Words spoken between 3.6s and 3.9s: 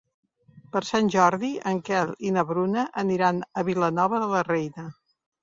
a